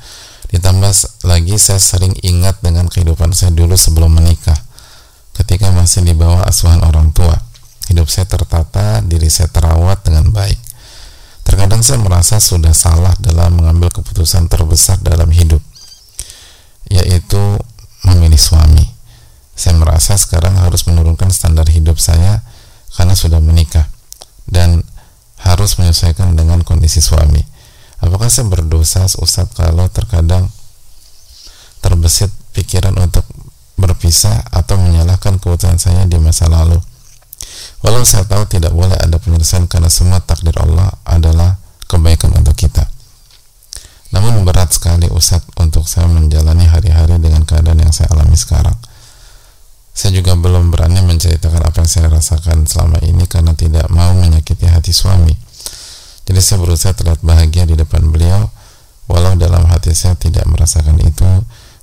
Ditambah 0.53 0.93
lagi 1.25 1.57
saya 1.57 1.81
sering 1.81 2.12
ingat 2.21 2.61
dengan 2.61 2.93
kehidupan 2.93 3.33
saya 3.33 3.57
dulu 3.57 3.73
sebelum 3.73 4.12
menikah 4.12 4.58
masih 5.88 6.04
di 6.04 6.12
bawah 6.12 6.45
asuhan 6.45 6.85
orang 6.85 7.16
tua. 7.16 7.33
Hidup 7.88 8.12
saya 8.12 8.28
tertata 8.28 9.00
diri 9.00 9.33
saya 9.33 9.49
terawat 9.49 10.04
dengan 10.04 10.28
baik. 10.37 10.61
Terkadang 11.49 11.80
saya 11.80 11.97
merasa 11.97 12.37
sudah 12.37 12.76
salah 12.76 13.16
dalam 13.16 13.57
mengambil 13.57 13.88
keputusan 13.88 14.52
terbesar 14.52 15.00
dalam 15.00 15.33
hidup 15.33 15.64
yaitu 16.92 17.40
memilih 18.04 18.37
suami. 18.37 18.85
Saya 19.57 19.80
merasa 19.80 20.12
sekarang 20.21 20.61
harus 20.61 20.85
menurunkan 20.85 21.33
standar 21.33 21.64
hidup 21.73 21.97
saya 21.97 22.45
karena 22.92 23.16
sudah 23.16 23.40
menikah 23.40 23.88
dan 24.45 24.85
harus 25.40 25.80
menyesuaikan 25.80 26.37
dengan 26.37 26.68
kondisi 26.68 27.00
suami. 27.00 27.40
Apakah 28.04 28.28
saya 28.28 28.45
berdosa 28.45 29.09
Ustadz 29.09 29.57
kalau 29.57 29.88
terkadang 29.88 30.52
terbesit 31.80 32.28
pikiran 32.52 32.92
untuk 33.00 33.25
berpisah 33.78 34.42
atau 34.50 34.76
menyalahkan 34.76 35.38
keputusan 35.38 35.78
saya 35.78 36.04
di 36.04 36.18
masa 36.18 36.50
lalu. 36.50 36.76
Walau 37.80 38.02
saya 38.02 38.26
tahu 38.26 38.44
tidak 38.50 38.75
boleh 38.75 38.99
ada 38.99 39.16
penyelesaian 39.23 39.70
karena 39.70 39.87
semua 39.87 40.18
takdir 40.18 40.52
Allah 40.58 40.90
adalah 41.06 41.62
kebaikan 41.87 42.35
untuk 42.35 42.58
kita. 42.58 42.90
Namun 44.11 44.42
berat 44.42 44.75
sekali 44.75 45.06
Ustadz 45.06 45.54
untuk 45.62 45.87
saya 45.87 46.11
menjalani 46.11 46.66
hari-hari 46.66 47.23
dengan 47.23 47.47
keadaan 47.47 47.78
yang 47.78 47.94
saya 47.94 48.11
alami 48.11 48.35
sekarang. 48.35 48.75
Saya 49.94 50.14
juga 50.14 50.38
belum 50.38 50.70
berani 50.70 51.02
menceritakan 51.02 51.62
apa 51.70 51.82
yang 51.82 51.90
saya 51.90 52.06
rasakan 52.06 52.66
selama 52.66 53.02
ini 53.02 53.26
karena 53.26 53.54
tidak 53.54 53.90
mau 53.90 54.14
menyakiti 54.14 54.66
hati 54.66 54.94
suami. 54.94 55.35
Jadi 56.26 56.40
saya 56.44 56.58
berusaha 56.62 56.92
terlihat 56.94 57.23
bahagia 57.25 57.66
di 57.66 57.75
depan 57.75 58.06
beliau 58.11 58.47
walau 59.08 59.35
dalam 59.35 59.64
hati 59.66 59.97
saya 59.97 60.14
tidak 60.14 60.44
merasakan 60.47 61.00
itu 61.00 61.26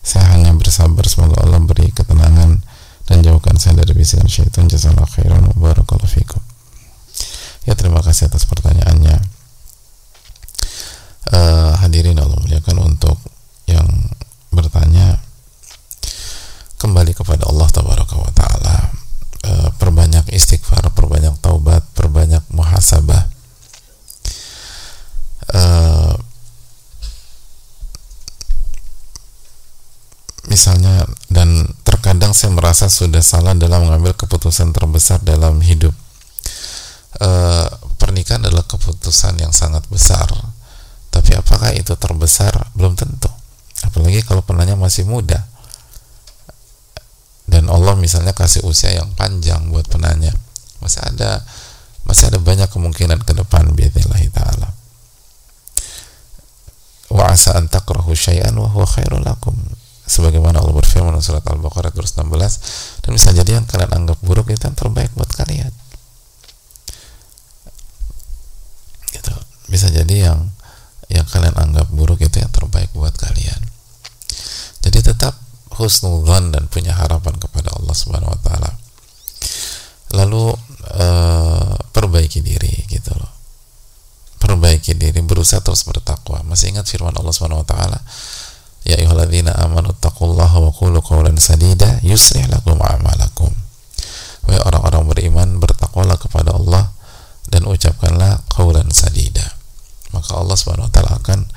saya 0.05 0.38
hanya 0.38 0.53
bersabar 0.53 1.01
semoga 1.09 1.41
Allah 1.41 1.57
beri 1.65 1.89
ketenangan 1.89 2.62
dan 3.09 3.17
jauhkan 3.25 3.57
saya 3.57 3.81
dari 3.81 3.97
bisikan 3.97 4.29
syaitan. 4.29 4.69
Jazakallahu 4.69 5.09
khairan 5.09 5.50
wa 5.50 5.57
barakallahu 5.57 6.05
fikum. 6.05 6.38
Ya 7.65 7.74
terima 7.74 8.05
kasih 8.05 8.29
atas 8.29 8.45
pertanyaannya. 8.45 9.17
Uh, 11.33 11.74
hadirin 11.81 12.21
Allah 12.21 12.38
muliakan 12.38 12.85
untuk 12.85 13.17
yang 13.65 13.89
bertanya. 14.53 15.25
Kembali 16.77 17.17
kepada 17.17 17.50
Allah 17.50 17.65
tabaraka 17.74 18.13
wa 18.13 18.29
taala. 18.29 18.93
Uh, 19.41 19.69
perbanyak 19.81 20.29
istighfar 20.29 20.85
perbanyak 20.93 21.33
taubat 21.41 21.81
perbanyak 21.97 22.45
muhasabah. 22.53 23.25
Uh, 25.50 26.13
misalnya 30.47 31.05
dan 31.29 31.65
terkadang 31.81 32.37
saya 32.37 32.53
merasa 32.53 32.85
sudah 32.85 33.21
salah 33.25 33.57
dalam 33.57 33.89
mengambil 33.89 34.13
keputusan 34.13 34.71
terbesar 34.71 35.21
dalam 35.25 35.57
hidup. 35.61 35.93
E, 37.17 37.29
pernikahan 37.97 38.45
adalah 38.45 38.65
keputusan 38.67 39.41
yang 39.41 39.55
sangat 39.55 39.85
besar. 39.89 40.29
Tapi 41.09 41.31
apakah 41.33 41.73
itu 41.73 41.95
terbesar? 41.95 42.53
Belum 42.75 42.93
tentu. 42.93 43.31
Apalagi 43.87 44.21
kalau 44.21 44.43
penanya 44.45 44.77
masih 44.77 45.07
muda. 45.07 45.41
Dan 47.45 47.69
Allah 47.69 47.95
misalnya 47.95 48.33
kasih 48.35 48.65
usia 48.67 48.91
yang 48.91 49.09
panjang 49.15 49.71
buat 49.71 49.87
penanya. 49.87 50.33
Masih 50.83 51.01
ada 51.01 51.41
masih 52.05 52.29
ada 52.29 52.37
banyak 52.37 52.69
kemungkinan 52.69 53.25
ke 53.25 53.33
depan 53.33 53.65
biidznillah 53.73 54.21
taala. 54.29 54.69
Wa 57.09 57.33
asa 57.33 57.57
an 57.57 57.65
takrahu 57.69 58.13
syai'an 58.13 58.53
wa 58.53 58.69
huwa 58.69 58.85
sebagaimana 60.05 60.62
Allah 60.62 60.77
berfirman 60.77 61.17
dalam 61.17 61.25
surat 61.25 61.41
Al-Baqarah 61.41 61.89
216 61.89 63.01
dan 63.01 63.09
bisa 63.13 63.29
jadi 63.33 63.51
yang 63.57 63.65
kalian 63.65 63.91
anggap 63.91 64.17
buruk 64.21 64.53
itu 64.53 64.62
yang 64.62 64.77
terbaik 64.77 65.09
buat 65.17 65.29
kalian. 65.33 65.74
Gitu. 69.09 69.33
Bisa 69.69 69.89
jadi 69.89 70.29
yang 70.29 70.39
yang 71.09 71.25
kalian 71.25 71.53
anggap 71.57 71.89
buruk 71.89 72.21
itu 72.21 72.38
yang 72.38 72.53
terbaik 72.53 72.89
buat 72.93 73.13
kalian. 73.17 73.62
Jadi 74.85 75.00
tetap 75.01 75.33
husnudzon 75.74 76.53
dan 76.53 76.69
punya 76.69 76.93
harapan 76.93 77.35
kepada 77.41 77.74
Allah 77.74 77.95
Subhanahu 77.97 78.29
wa 78.29 78.39
taala. 78.45 78.71
Lalu 80.13 80.53
uh, 80.95 81.74
perbaiki 81.91 82.45
diri 82.45 82.85
gitu 82.85 83.11
loh. 83.18 83.33
Perbaiki 84.37 84.94
diri 84.94 85.18
berusaha 85.25 85.65
terus 85.65 85.81
bertakwa. 85.83 86.46
Masih 86.46 86.70
ingat 86.70 86.85
firman 86.85 87.18
Allah 87.18 87.33
Subhanahu 87.33 87.65
wa 87.65 87.68
taala 87.68 88.00
amanu 89.65 89.91
taqullaha 89.97 90.61
wa 90.61 90.71
qulu 90.71 91.01
qawlan 91.01 91.35
sadida 91.41 91.99
yuslih 92.05 92.45
lakum 92.47 92.77
a'malakum. 92.77 93.49
Wahai 94.45 94.61
orang-orang 94.61 95.03
beriman, 95.09 95.49
bertakwalah 95.57 96.21
kepada 96.21 96.53
Allah 96.53 96.93
dan 97.49 97.65
ucapkanlah 97.65 98.45
qawlan 98.53 98.93
sadida. 98.93 99.57
Maka 100.13 100.37
Allah 100.37 100.55
taala 100.93 101.17
akan 101.17 101.49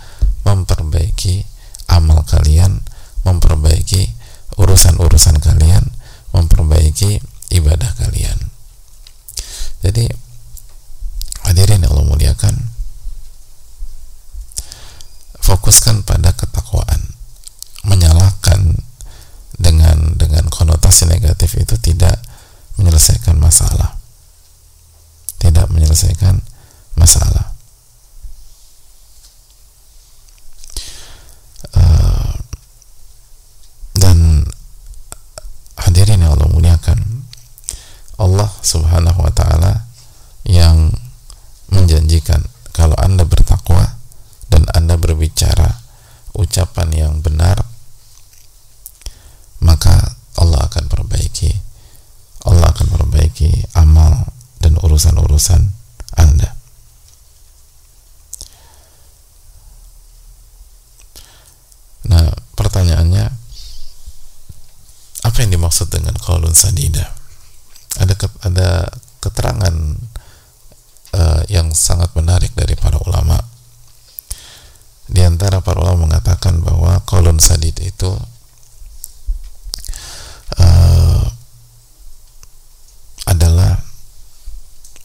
memperbaiki 0.49 1.45
amal 1.93 2.25
kalian, 2.25 2.81
memperbaiki 3.29 4.09
urusan-urusan 4.57 5.37
kalian, 5.39 5.85
memperbaiki 6.33 7.21
ibadah 7.53 7.93
kalian. 8.01 8.39
Jadi 9.85 10.09
hadirin 11.47 11.85
yang 11.85 11.93
Allah 11.93 12.09
muliakan, 12.09 12.55
fokuskan 15.49 16.05
pada 16.05 16.35
ketakwaan 16.37 17.17
menyalahkan 17.89 18.85
dengan 19.57 20.19
dengan 20.21 20.45
konotasi 20.53 21.09
negatif 21.09 21.57
itu 21.57 21.81
tidak 21.81 22.21
menyelesaikan 22.77 23.41
masalah 23.41 23.97
tidak 25.39 25.71
menyelesaikan 25.73 26.45
masalah 26.99 27.55
uh, 31.73 32.35
dan 33.97 34.45
hadirin 35.81 36.18
yang 36.29 36.37
Allah 36.37 36.53
muliakan. 36.53 36.99
Allah 38.21 38.51
subhanahu 38.61 39.25
wa 39.25 39.33
ta'ala 39.33 39.89
yang 40.45 40.93
menjanjikan 41.73 42.45
kalau 42.77 42.93
anda 43.01 43.25
bertakwa 43.25 43.97
dan 44.53 44.69
anda 44.77 45.01
berbicara 45.01 45.81
ucapan 46.37 46.89
yang 46.93 47.15
benar 47.25 47.65
maka 49.65 50.15
Allah 50.39 50.69
akan 50.69 50.87
perbaiki 50.87 51.51
Allah 52.47 52.71
akan 52.71 52.87
perbaiki 52.89 53.67
amal 53.75 54.31
dan 54.63 54.79
urusan-urusan 54.79 55.63
Anda 56.15 56.55
nah 62.09 62.31
pertanyaannya 62.55 63.25
apa 65.29 65.37
yang 65.45 65.51
dimaksud 65.53 65.93
dengan 65.93 66.15
qaulun 66.17 66.48
sadida 66.59 67.19
ada 67.99 68.15
ada 68.47 68.71
keterangan 69.19 69.75
uh, 71.15 71.43
yang 71.51 71.75
sangat 71.75 72.15
menarik 72.15 72.55
dari 72.55 72.79
para 72.79 73.01
ulama. 73.03 73.39
Di 75.09 75.25
antara 75.25 75.65
para 75.65 75.81
ulama 75.81 76.05
mengatakan 76.05 76.61
bahwa 76.61 77.01
qaulun 77.09 77.41
sadid 77.41 77.81
itu 77.81 78.13
uh, 80.61 81.25
adalah 83.25 83.81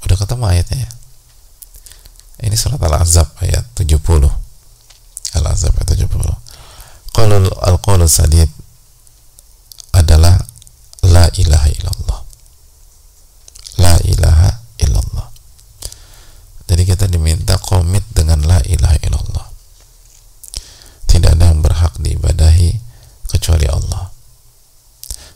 udah 0.04 0.18
ketemu 0.20 0.44
ayatnya 0.44 0.80
ya? 0.86 0.92
Ini 2.44 2.56
surat 2.60 2.84
al-azab 2.84 3.32
ayat 3.40 3.64
70 3.80 4.04
al-azab 5.40 5.72
ayat 5.80 5.90
70 5.96 6.12
qaulul 7.16 7.48
al-qaulul 7.64 8.12
sadid 8.12 8.52
adalah 8.52 8.52
la 8.52 8.63
ilaha 11.38 11.68
illallah 11.70 12.20
la 13.82 13.94
ilaha 14.06 14.50
illallah 14.82 15.28
jadi 16.70 16.84
kita 16.86 17.06
diminta 17.10 17.58
komit 17.62 18.04
dengan 18.14 18.42
la 18.46 18.60
ilaha 18.66 18.98
illallah 19.02 19.48
tidak 21.10 21.38
ada 21.38 21.46
yang 21.54 21.62
berhak 21.62 21.94
diibadahi 22.02 22.78
kecuali 23.30 23.68
Allah 23.70 24.10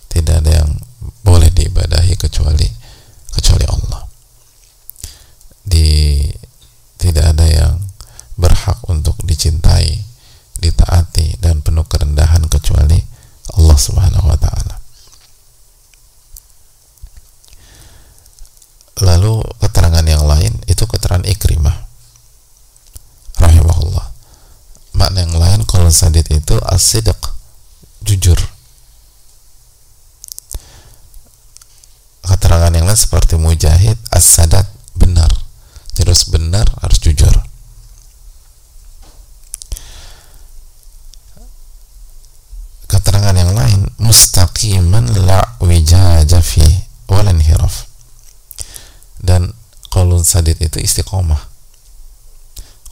tidak 0.10 0.42
ada 0.42 0.52
yang 0.66 0.72
boleh 1.22 1.50
diibadahi 1.54 2.18
kecuali 2.18 2.66
kecuali 3.30 3.66
Allah 3.70 4.02
di 5.62 6.24
tidak 6.98 7.38
ada 7.38 7.46
yang 7.46 7.76
berhak 8.38 8.82
untuk 8.90 9.18
dicintai 9.22 10.02
ditaati 10.58 11.38
dan 11.38 11.62
penuh 11.62 11.86
kerendahan 11.86 12.42
kecuali 12.50 12.98
Allah 13.54 13.78
Subhanahu 13.78 14.26
wa 14.26 14.38
taala 14.42 14.76
lalu 19.06 19.46
keterangan 19.62 20.06
yang 20.06 20.26
lain 20.26 20.58
itu 20.66 20.84
keterangan 20.90 21.26
Ikrimah 21.30 21.86
rahimahullah 23.38 24.08
makna 24.98 25.30
yang 25.88 25.96
sadid 25.96 26.28
itu 26.28 26.60
asidak 26.68 27.16
jujur. 28.04 28.36
Keterangan 32.28 32.76
yang 32.76 32.84
lain 32.84 33.00
seperti 33.00 33.40
mujahid 33.40 33.96
as-sadat 34.12 34.68
benar. 35.00 35.32
Terus 35.96 36.28
benar 36.28 36.68
harus 36.84 37.00
jujur 37.00 37.32
keterangan 42.88 43.36
yang 43.36 43.52
lain 43.52 43.84
mustaqiman 44.00 45.28
la 45.28 45.44
wijaja 45.60 46.40
fi 46.40 46.64
walan 47.12 47.44
hiraf 47.44 47.84
dan 49.20 49.52
kolun 49.92 50.24
sadid 50.24 50.56
itu 50.64 50.80
istiqomah 50.80 51.52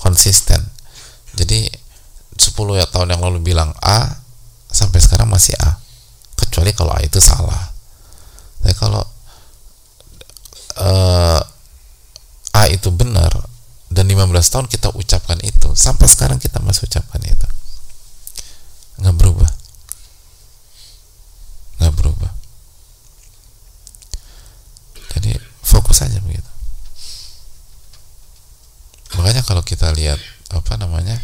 konsisten 0.03 0.59
jadi 1.39 1.71
10 2.35 2.79
ya 2.79 2.87
tahun 3.05 3.21
yang 3.21 3.29
lalu 3.29 3.53
bilang 3.53 3.69
A 3.85 4.17
sampai 4.65 4.97
sekarang 4.97 5.29
masih 5.29 5.53
A. 5.61 5.77
Kecuali 6.33 6.73
kalau 6.73 6.89
A 6.89 7.05
itu 7.05 7.21
salah. 7.21 7.69
Tapi 8.65 8.73
kalau 8.73 9.05
uh, 10.81 11.41
A 12.57 12.63
itu 12.73 12.89
benar 12.89 13.29
dan 13.93 14.09
15 14.09 14.25
tahun 14.25 14.65
kita 14.65 14.89
ucapkan 14.97 15.37
itu 15.45 15.69
sampai 15.77 16.09
sekarang 16.09 16.41
kita 16.41 16.57
masih 16.65 16.89
ucapkan 16.89 17.21
itu. 17.21 17.47
Nggak 18.97 19.15
berubah. 19.21 19.51
Nggak 21.77 21.93
berubah. 21.93 22.31
Jadi 25.13 25.37
fokus 25.61 26.01
aja 26.01 26.17
begitu. 26.25 26.49
Makanya 29.13 29.45
kalau 29.45 29.61
kita 29.61 29.93
lihat 29.93 30.17
apa 30.49 30.73
namanya 30.81 31.21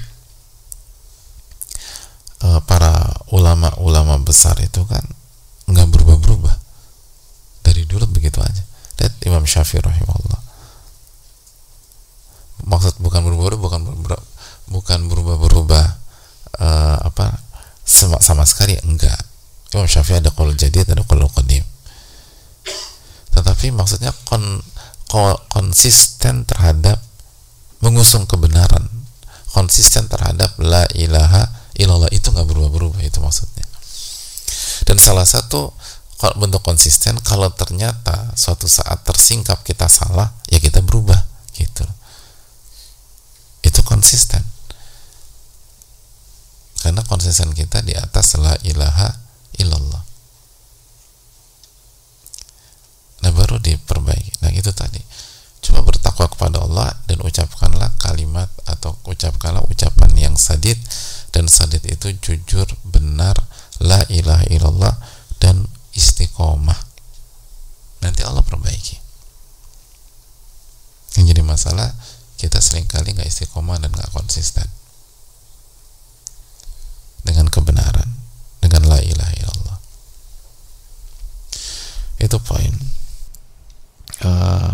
uh, 2.46 2.62
para 2.65 2.91
ulama-ulama 3.51 4.15
besar 4.23 4.55
itu 4.63 4.87
kan 4.87 5.03
nggak 5.67 5.87
berubah-berubah. 5.91 6.55
Dari 7.67 7.83
dulu 7.83 8.07
begitu 8.07 8.39
aja. 8.39 8.63
Lihat 9.03 9.13
Imam 9.27 9.43
Syafi'i 9.43 9.83
rahimahullah. 9.83 10.39
Maksud 12.63 13.03
bukan 13.03 13.21
berubah-ubah 13.27 13.59
bukan 13.59 13.79
berubah 13.83 14.21
bukan 14.71 14.99
berubah-berubah 15.11 15.85
uh, 16.63 16.97
apa 17.11 17.43
sama, 17.83 18.23
sama 18.23 18.47
sekali 18.47 18.79
enggak. 18.87 19.19
Imam 19.75 19.83
Syafi'i 19.83 20.23
ada 20.23 20.31
kalau 20.31 20.55
jadi 20.55 20.87
ada 20.87 21.03
kalau 21.03 21.27
qadim. 21.27 21.67
Tetapi 23.35 23.75
maksudnya 23.75 24.15
kon, 24.27 24.63
konsisten 25.51 26.47
terhadap 26.47 27.03
mengusung 27.83 28.23
kebenaran. 28.23 28.87
Konsisten 29.51 30.07
terhadap 30.07 30.55
la 30.63 30.87
ilaha 30.95 31.50
illallah 31.82 32.13
itu 32.13 32.30
nggak 32.30 32.46
berubah-berubah 32.46 33.02
itu 33.02 33.17
maksudnya. 33.17 33.65
Dan 34.86 35.02
salah 35.02 35.26
satu 35.26 35.74
bentuk 36.38 36.62
konsisten 36.62 37.17
kalau 37.26 37.50
ternyata 37.50 38.30
suatu 38.38 38.70
saat 38.70 39.02
tersingkap 39.02 39.65
kita 39.65 39.89
salah 39.89 40.30
ya 40.54 40.62
kita 40.62 40.86
berubah 40.86 41.17
gitu. 41.58 41.82
Itu 43.65 43.82
konsisten. 43.82 44.46
Karena 46.82 47.02
konsisten 47.06 47.54
kita 47.54 47.82
di 47.82 47.98
atas 47.98 48.38
la 48.38 48.54
ilaha 48.65 49.10
illallah. 49.58 50.04
Nah 53.22 53.32
baru 53.34 53.62
diperbaiki. 53.62 54.41
Nah 54.46 54.50
itu 54.54 54.70
tadi 54.74 55.02
cuma 55.62 55.86
bertakwa 55.86 56.26
kepada 56.28 56.62
Allah 56.65 56.89
dan 57.06 57.21
ucapkanlah 57.21 57.93
kalimat 58.02 58.50
atau 58.65 58.97
ucapkanlah 59.06 59.63
ucapan 59.69 60.12
yang 60.17 60.36
sadid. 60.36 60.78
Dan 61.32 61.47
sadid 61.47 61.86
itu 61.88 62.12
jujur 62.19 62.67
benar 62.84 63.38
la 63.80 64.04
ilaha 64.12 64.43
illallah 64.52 64.95
dan 65.39 65.69
istiqomah. 65.95 66.78
Nanti 68.04 68.21
Allah 68.26 68.43
perbaiki. 68.43 68.97
Yang 71.15 71.26
jadi 71.38 71.41
masalah 71.45 71.89
kita 72.36 72.58
sering 72.60 72.89
kali 72.89 73.13
nggak 73.13 73.30
istiqomah 73.30 73.78
dan 73.80 73.93
nggak 73.93 74.12
konsisten. 74.12 74.65
Dengan 77.21 77.47
kebenaran 77.47 78.21
dengan 78.62 78.86
la 78.88 79.00
ilaha 79.02 79.34
illallah. 79.36 79.78
Itu 82.21 82.38
poin. 82.41 82.74
Uh, 84.21 84.71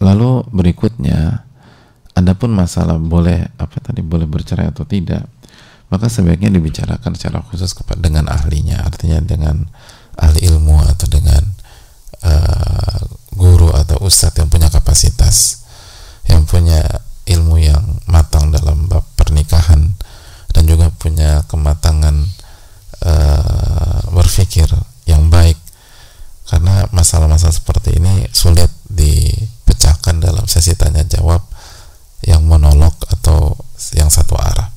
lalu 0.00 0.41
berikutnya 0.52 1.48
adapun 2.12 2.52
masalah 2.52 3.00
boleh 3.00 3.48
apa 3.56 3.76
tadi 3.80 4.04
boleh 4.04 4.28
bercerai 4.28 4.68
atau 4.68 4.84
tidak 4.84 5.24
maka 5.88 6.08
sebaiknya 6.08 6.52
dibicarakan 6.52 7.16
secara 7.16 7.44
khusus 7.44 7.72
kepada 7.72 8.00
dengan 8.00 8.28
ahlinya 8.28 8.84
artinya 8.84 9.20
dengan 9.20 9.68
ahli 10.16 10.44
ilmu 10.44 10.76
atau 10.88 11.08
dengan 11.08 11.42
uh, 12.24 13.00
guru 13.32 13.72
atau 13.72 14.00
ustadz 14.04 14.40
yang 14.40 14.48
punya 14.52 14.68
kapasitas 14.68 15.64
yang 16.28 16.44
punya 16.44 16.80
ilmu 17.26 17.58
yang 17.58 17.82
matang 18.06 18.50
dalam 18.52 18.86
bab 18.90 19.04
pernikahan 19.14 19.94
dan 20.52 20.62
juga 20.68 20.92
punya 20.92 21.42
kematangan 21.48 22.28
uh, 23.06 24.00
berpikir 24.12 24.68
yang 25.08 25.32
baik. 25.32 25.56
Karena 26.46 26.84
masalah-masalah 26.92 27.56
seperti 27.56 27.96
ini 27.96 28.28
sulit 28.28 28.68
dalam 30.18 30.44
sesi 30.50 30.74
tanya 30.76 31.06
jawab 31.06 31.40
yang 32.26 32.44
monolog 32.44 32.92
atau 33.08 33.56
yang 33.96 34.10
satu 34.10 34.36
arah. 34.36 34.68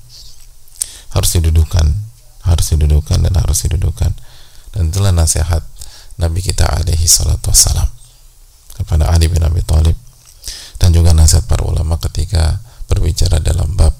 Harus 1.11 1.39
didudukan 1.39 2.05
harus 2.45 2.77
didudukan 2.77 3.25
dan 3.25 3.33
harus 3.41 3.65
didudukan. 3.65 4.13
Dan 4.69 4.93
itulah 4.93 5.09
nasihat 5.09 5.65
Nabi 6.21 6.45
kita 6.45 6.69
alaihi 6.69 7.09
salatu 7.09 7.49
wassalam 7.49 7.89
kepada 8.77 9.09
Ali 9.09 9.25
bin 9.25 9.41
Abi 9.41 9.65
Thalib. 9.65 9.97
Dan 10.77 10.93
juga 10.93 11.17
nasihat 11.17 11.49
para 11.49 11.65
ulama 11.65 11.97
ketika 11.97 12.61
berbicara 12.85 13.41
dalam 13.41 13.73
bab 13.73 13.95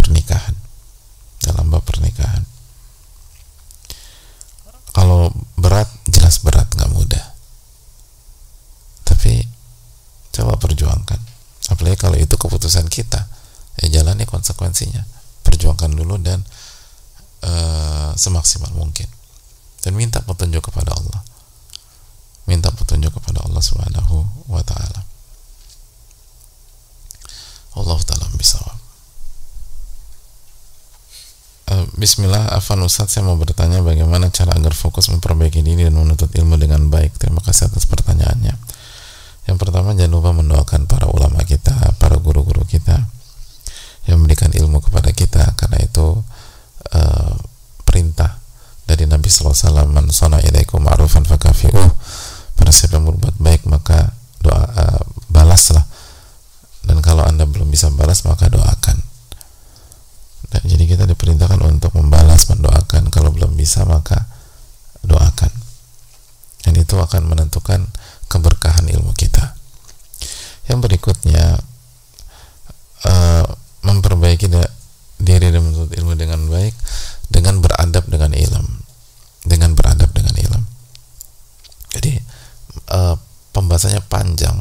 pernikahan 0.00 0.56
dalam 1.44 1.68
bab 1.68 1.84
pernikahan 1.84 2.40
kalau 4.96 5.28
berat 5.60 5.88
jelas 6.08 6.40
berat 6.40 6.64
nggak 6.72 6.92
mudah 6.92 7.24
tapi 9.04 9.44
coba 10.32 10.56
perjuangkan 10.56 11.20
apalagi 11.72 11.96
kalau 12.00 12.16
itu 12.16 12.32
keputusan 12.36 12.88
kita 12.88 13.28
ya 13.84 14.00
jalani 14.00 14.24
konsekuensinya 14.24 15.04
perjuangkan 15.44 15.92
dulu 15.92 16.16
dan 16.24 16.40
uh, 17.44 18.16
semaksimal 18.54 18.70
mungkin. 18.78 19.10
Dan 19.82 19.98
minta 19.98 20.22
petunjuk 20.22 20.70
kepada 20.70 20.94
Allah. 20.94 21.20
Minta 22.46 22.70
petunjuk 22.70 23.10
kepada 23.10 23.42
Allah 23.42 23.60
Subhanahu 23.60 24.46
wa 24.46 24.62
taala. 24.62 25.02
Allah 27.74 27.98
taala 28.06 28.30
bisa 28.38 28.62
uh, 31.74 31.86
Bismillah 31.98 32.54
Afan 32.54 32.78
Ustaz 32.86 33.10
saya 33.10 33.26
mau 33.26 33.34
bertanya 33.34 33.82
bagaimana 33.82 34.30
cara 34.30 34.54
agar 34.54 34.78
fokus 34.78 35.10
memperbaiki 35.10 35.58
diri 35.66 35.82
dan 35.90 35.98
menuntut 35.98 36.30
ilmu 36.30 36.54
dengan 36.54 36.86
baik. 36.86 37.18
Terima 37.18 37.42
kasih 37.42 37.66
atas 37.74 37.90
pertanyaannya. 37.90 38.54
Yang 39.50 39.56
pertama 39.58 39.92
jangan 39.98 40.12
lupa 40.14 40.30
mendoakan 40.32 40.86
para 40.86 41.10
ulama 41.10 41.42
kita 41.42 41.74
para 41.98 42.16
guru-guru 42.22 42.62
kita 42.64 43.10
yang 44.06 44.22
memberikan 44.22 44.52
ilmu 44.54 44.80
kepada 44.84 45.10
kita 45.10 45.52
karena 45.58 45.82
itu 45.82 46.22
uh, 46.94 47.34
perintah 47.88 48.44
Wasallam 49.42 49.90
man 49.90 50.06
sana 50.14 50.38
ilaikum 50.38 50.84
ma'rufan 50.84 51.26
fakafi'uh. 51.26 51.90
Pada 52.54 52.70
siapa 52.70 53.02
yang 53.02 53.10
berbuat 53.10 53.40
baik 53.42 53.66
maka 53.66 54.14
doa 54.38 54.62
uh, 54.62 55.02
balaslah. 55.32 55.82
Dan 56.86 57.02
kalau 57.02 57.26
anda 57.26 57.48
belum 57.48 57.72
bisa 57.72 57.90
balas 57.90 58.22
maka 58.22 58.46
doakan. 58.46 59.02
Dan 60.54 60.62
jadi 60.70 60.84
kita 60.86 61.04
diperintahkan 61.10 61.58
untuk 61.66 61.96
membalas 61.98 62.46
mendoakan. 62.52 63.10
Kalau 63.10 63.34
belum 63.34 63.58
bisa 63.58 63.82
maka 63.82 64.30
doakan. 65.02 65.50
Dan 66.62 66.78
itu 66.78 66.94
akan 66.94 67.26
menentukan 67.26 67.90
keberkahan 68.30 68.86
ilmu 68.86 69.10
kita 69.18 69.54
yang 70.68 70.80
berikutnya 70.80 71.60
uh, 73.04 73.44
memperbaiki 73.84 74.48
diri 75.20 75.52
dan 75.52 75.60
menuntut 75.60 75.92
ilmu 75.92 76.16
dengan 76.16 76.40
baik 76.48 76.74
dengan 77.28 77.60
beradab 77.60 78.08
dengan 78.08 78.32
ilmu 78.32 78.62
dengan 79.44 79.76
beradab 79.76 80.10
dengan 80.16 80.32
ilmu 80.32 80.60
jadi 81.92 82.12
uh, 82.90 83.16
pembahasannya 83.52 84.02
panjang 84.08 84.56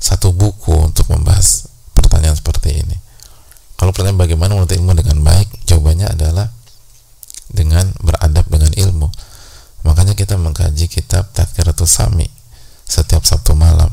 satu 0.00 0.32
buku 0.32 0.72
untuk 0.80 1.10
membahas 1.10 1.66
pertanyaan 1.92 2.38
seperti 2.38 2.80
ini 2.80 2.96
kalau 3.74 3.90
pertanyaan 3.90 4.22
bagaimana 4.22 4.54
menuntut 4.54 4.78
ilmu 4.78 4.94
dengan 4.94 5.18
baik 5.26 5.50
jawabannya 5.66 6.08
adalah 6.14 6.46
dengan 7.50 7.90
beradab 7.98 8.46
dengan 8.46 8.70
ilmu 8.70 9.10
makanya 9.82 10.14
kita 10.14 10.38
mengkaji 10.38 10.86
kitab 10.86 11.26
Sami 11.86 12.26
setiap 12.90 13.22
Sabtu 13.22 13.54
malam. 13.54 13.90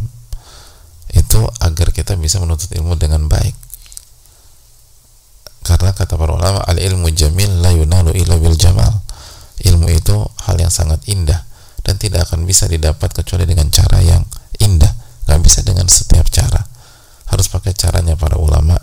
Itu 1.13 1.45
agar 1.61 1.93
kita 1.93 2.17
bisa 2.17 2.41
menuntut 2.41 2.73
ilmu 2.73 2.97
dengan 2.97 3.29
baik. 3.29 3.53
Karena 5.61 5.91
kata 5.91 6.15
para 6.15 6.33
ulama 6.33 6.63
al 6.63 6.79
ilmu 6.79 7.11
jamil 7.11 7.59
la 7.59 7.75
yunalu 7.75 8.15
illa 8.17 8.39
bil 8.39 8.57
jamal. 8.57 9.03
Ilmu 9.61 9.89
itu 9.91 10.15
hal 10.47 10.57
yang 10.57 10.71
sangat 10.71 11.03
indah 11.11 11.43
dan 11.85 11.97
tidak 11.97 12.29
akan 12.29 12.45
bisa 12.47 12.69
didapat 12.69 13.11
kecuali 13.13 13.43
dengan 13.43 13.69
cara 13.69 13.99
yang 14.01 14.23
indah. 14.63 14.91
Nggak 15.27 15.39
bisa 15.43 15.59
dengan 15.61 15.85
setiap 15.91 16.31
cara. 16.31 16.63
Harus 17.27 17.51
pakai 17.51 17.75
caranya 17.75 18.15
para 18.15 18.39
ulama 18.39 18.79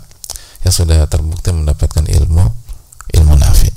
yang 0.61 0.73
sudah 0.73 1.05
terbukti 1.09 1.49
mendapatkan 1.53 2.05
ilmu 2.05 2.45
ilmu 3.13 3.33
nafi. 3.37 3.69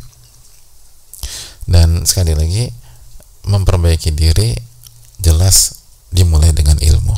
Dan 1.68 2.04
sekali 2.08 2.32
lagi 2.32 2.68
memperbaiki 3.48 4.12
diri 4.12 4.67
jelas 5.18 5.84
dimulai 6.08 6.54
dengan 6.54 6.78
ilmu. 6.80 7.14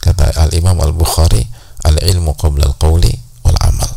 Kata 0.00 0.30
al 0.38 0.54
imam 0.54 0.78
al 0.78 0.94
bukhari 0.94 1.42
al 1.82 1.98
ilmu 1.98 2.36
qabla 2.38 2.70
al 2.70 2.76
qawli 2.78 3.10
wal 3.42 3.58
amal. 3.66 3.90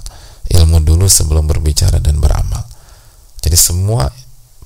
Ilmu 0.49 0.81
dulu 0.81 1.05
sebelum 1.05 1.45
berbicara 1.45 2.01
dan 2.01 2.17
beramal. 2.17 2.65
Jadi 3.39 3.55
semua 3.55 4.09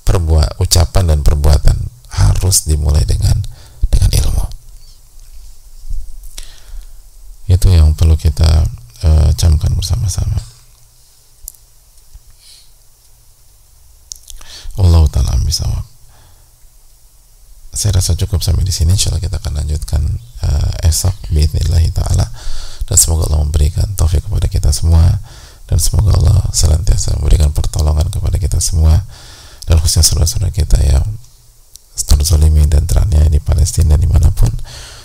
perbuat 0.04 0.60
ucapan 0.60 1.12
dan 1.12 1.20
perbuatan 1.20 1.76
harus 2.16 2.64
dimulai 2.64 3.04
dengan 3.04 3.36
dengan 3.92 4.10
ilmu. 4.12 4.44
Itu 7.52 7.68
yang 7.68 7.92
perlu 7.92 8.16
kita 8.16 8.64
uh, 9.04 9.30
camkan 9.36 9.76
bersama-sama. 9.76 10.40
Allah 14.74 15.06
taala 15.06 15.38
bisawab 15.44 15.93
saya 17.74 17.98
rasa 17.98 18.14
cukup 18.14 18.40
sampai 18.40 18.62
di 18.62 18.70
sini. 18.70 18.94
Insyaallah 18.94 19.22
kita 19.22 19.42
akan 19.42 19.52
lanjutkan 19.62 20.02
uh, 20.46 20.72
esok 20.86 21.14
Bismillahirrahmanirrahim. 21.28 21.92
taala. 21.94 22.26
Dan 22.84 22.96
semoga 22.96 23.26
Allah 23.28 23.42
memberikan 23.42 23.86
taufik 23.98 24.22
kepada 24.24 24.46
kita 24.46 24.70
semua. 24.70 25.02
Dan 25.66 25.82
semoga 25.82 26.14
Allah 26.16 26.40
senantiasa 26.54 27.18
memberikan 27.18 27.50
pertolongan 27.50 28.08
kepada 28.14 28.38
kita 28.38 28.62
semua. 28.62 29.02
Dan 29.66 29.82
khususnya 29.82 30.06
saudara-saudara 30.06 30.54
kita 30.54 30.78
yang 30.80 31.04
terzolimi 32.06 32.66
dan 32.70 32.86
terannya 32.86 33.26
di 33.30 33.42
Palestina 33.42 33.98
dan 33.98 34.00
di 34.02 34.08
mana 34.10 34.30
pun. 34.30 34.50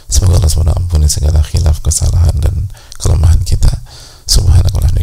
Semoga 0.10 0.42
Allah 0.42 0.50
SWT 0.50 0.74
ampuni 0.74 1.06
segala 1.06 1.46
khilaf 1.46 1.86
kesalahan 1.86 2.34
dan 2.42 2.70
kelemahan 2.98 3.42
kita. 3.46 3.70
Subhanakallah 4.30 4.90
wa 4.90 4.98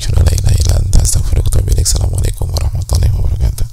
Assalamualaikum 1.87 2.51
warahmatullahi 2.51 3.15
wabarakatuh. 3.15 3.66